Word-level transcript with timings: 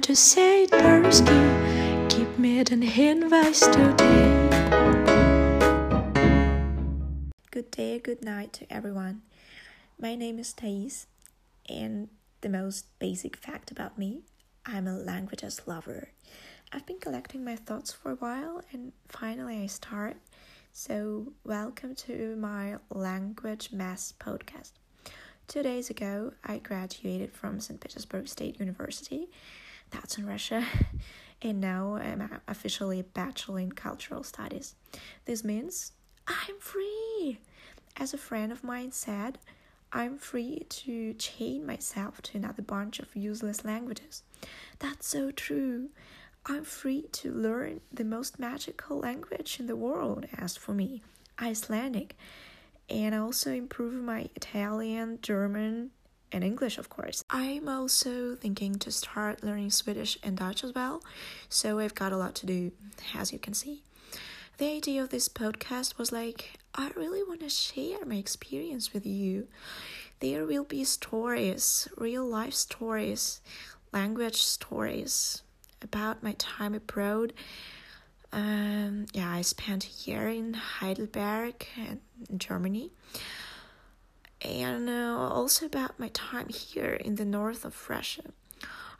to 0.00 0.16
say 0.16 0.64
it, 0.64 0.70
Persky. 0.70 2.08
Gib 2.08 2.38
mir 2.38 2.64
den 2.64 2.82
Hinweis 2.82 3.60
today. 3.70 4.48
Good 7.50 7.70
day, 7.70 7.98
good 7.98 8.24
night 8.24 8.52
to 8.54 8.72
everyone. 8.72 9.22
My 9.98 10.14
name 10.14 10.38
is 10.38 10.54
Thais, 10.54 11.06
and 11.68 12.08
the 12.40 12.48
most 12.48 12.86
basic 12.98 13.36
fact 13.36 13.70
about 13.70 13.98
me 13.98 14.22
I'm 14.64 14.86
a 14.86 14.96
languages 14.96 15.60
lover. 15.66 16.08
I've 16.72 16.86
been 16.86 17.00
collecting 17.00 17.44
my 17.44 17.56
thoughts 17.56 17.92
for 17.92 18.12
a 18.12 18.16
while, 18.16 18.62
and 18.72 18.92
finally 19.08 19.62
I 19.62 19.66
start. 19.66 20.16
So, 20.72 21.32
welcome 21.44 21.94
to 22.06 22.36
my 22.36 22.76
Language 22.90 23.70
Mass 23.72 24.14
podcast. 24.18 24.72
Two 25.46 25.62
days 25.62 25.90
ago, 25.90 26.32
I 26.44 26.58
graduated 26.58 27.32
from 27.32 27.60
St. 27.60 27.80
Petersburg 27.80 28.28
State 28.28 28.60
University, 28.60 29.28
that's 29.90 30.18
in 30.18 30.26
Russia, 30.26 30.64
and 31.42 31.60
now 31.60 31.94
I'm 31.96 32.40
officially 32.48 33.00
a 33.00 33.04
Bachelor 33.04 33.60
in 33.60 33.72
Cultural 33.72 34.22
Studies. 34.22 34.74
This 35.24 35.44
means 35.44 35.92
I'm 36.26 36.58
free. 36.58 37.38
As 37.96 38.14
a 38.14 38.18
friend 38.18 38.52
of 38.52 38.64
mine 38.64 38.92
said, 38.92 39.38
I'm 39.92 40.18
free 40.18 40.66
to 40.68 41.14
chain 41.14 41.66
myself 41.66 42.22
to 42.22 42.38
another 42.38 42.62
bunch 42.62 43.00
of 43.00 43.16
useless 43.16 43.64
languages. 43.64 44.22
That's 44.78 45.06
so 45.08 45.32
true. 45.32 45.90
I'm 46.46 46.64
free 46.64 47.06
to 47.12 47.32
learn 47.32 47.80
the 47.92 48.04
most 48.04 48.38
magical 48.38 48.98
language 48.98 49.58
in 49.58 49.66
the 49.66 49.76
world, 49.76 50.26
as 50.36 50.56
for 50.56 50.72
me, 50.72 51.02
Icelandic. 51.40 52.16
And 52.88 53.14
also 53.14 53.52
improve 53.52 53.94
my 53.94 54.28
Italian, 54.34 55.18
German, 55.22 55.90
and 56.32 56.44
English, 56.44 56.78
of 56.78 56.88
course. 56.88 57.24
I'm 57.30 57.68
also 57.68 58.34
thinking 58.34 58.74
to 58.76 58.90
start 58.90 59.42
learning 59.42 59.70
Swedish 59.70 60.18
and 60.22 60.36
Dutch 60.36 60.62
as 60.64 60.74
well, 60.74 61.02
so 61.48 61.78
I've 61.78 61.94
got 61.94 62.12
a 62.12 62.16
lot 62.16 62.34
to 62.36 62.46
do, 62.46 62.72
as 63.14 63.32
you 63.32 63.38
can 63.38 63.54
see. 63.54 63.82
The 64.58 64.66
idea 64.76 65.02
of 65.02 65.08
this 65.08 65.28
podcast 65.28 65.96
was 65.96 66.12
like, 66.12 66.58
I 66.74 66.90
really 66.94 67.22
want 67.22 67.40
to 67.40 67.48
share 67.48 68.04
my 68.04 68.16
experience 68.16 68.92
with 68.92 69.06
you. 69.06 69.48
There 70.20 70.44
will 70.44 70.64
be 70.64 70.84
stories, 70.84 71.88
real 71.96 72.26
life 72.26 72.54
stories, 72.54 73.40
language 73.92 74.36
stories 74.36 75.42
about 75.82 76.22
my 76.22 76.34
time 76.38 76.74
abroad. 76.74 77.32
Um, 78.32 79.06
yeah, 79.12 79.30
I 79.30 79.40
spent 79.40 79.86
a 79.86 80.10
year 80.10 80.28
in 80.28 80.54
Heidelberg 80.54 81.66
in 81.76 82.00
Germany, 82.38 82.90
and 84.42 84.88
uh, 84.88 85.28
also 85.30 85.66
about 85.66 85.98
my 85.98 86.08
time 86.08 86.48
here 86.48 86.94
in 86.94 87.16
the 87.16 87.24
north 87.24 87.64
of 87.64 87.88
Russia. 87.88 88.22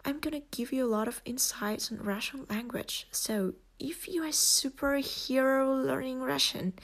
I'm 0.04 0.18
gonna 0.18 0.42
give 0.50 0.72
you 0.72 0.84
a 0.84 0.88
lot 0.88 1.08
of 1.08 1.20
insights 1.24 1.90
on 1.92 1.98
Russian 1.98 2.46
language. 2.48 3.06
So, 3.10 3.54
if 3.78 4.08
you 4.08 4.22
are 4.24 4.28
superhero 4.28 5.84
learning 5.84 6.20
Russian, 6.20 6.74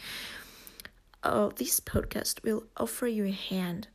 uh, 1.23 1.51
this 1.57 1.81
podcast 1.81 2.43
will 2.43 2.65
offer 2.77 3.07
you 3.07 3.25
a 3.27 3.31
hand. 3.31 3.89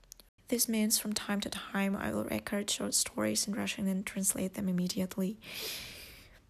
This 0.49 0.67
means 0.67 0.99
from 0.99 1.13
time 1.13 1.39
to 1.41 1.49
time 1.49 1.95
I 1.95 2.11
will 2.11 2.25
record 2.25 2.69
short 2.69 2.93
stories 2.93 3.47
in 3.47 3.53
Russian 3.53 3.87
and 3.87 4.05
translate 4.05 4.55
them 4.55 4.67
immediately. 4.67 5.39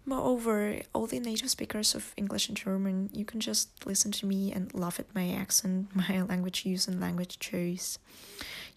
Moreover, 0.05 0.81
all 0.93 1.05
the 1.05 1.19
native 1.19 1.49
speakers 1.49 1.93
of 1.93 2.13
English 2.17 2.47
and 2.47 2.57
German, 2.57 3.09
you 3.13 3.23
can 3.23 3.39
just 3.39 3.85
listen 3.85 4.11
to 4.13 4.25
me 4.25 4.51
and 4.51 4.73
laugh 4.73 4.99
at 4.99 5.13
my 5.13 5.31
accent, 5.31 5.87
my 5.95 6.21
language 6.21 6.65
use, 6.65 6.87
and 6.87 6.99
language 6.99 7.39
choice. 7.39 7.99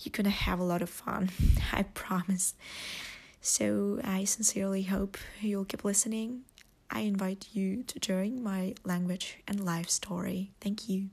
You're 0.00 0.12
gonna 0.12 0.30
have 0.30 0.58
a 0.58 0.64
lot 0.64 0.82
of 0.82 0.90
fun, 0.90 1.30
I 1.72 1.84
promise. 1.84 2.54
So, 3.40 4.00
I 4.02 4.24
sincerely 4.24 4.82
hope 4.84 5.18
you'll 5.40 5.64
keep 5.66 5.84
listening. 5.84 6.42
I 6.90 7.00
invite 7.00 7.48
you 7.52 7.82
to 7.84 7.98
join 7.98 8.42
my 8.42 8.74
language 8.84 9.38
and 9.48 9.64
life 9.64 9.90
story. 9.90 10.52
Thank 10.60 10.88
you. 10.88 11.08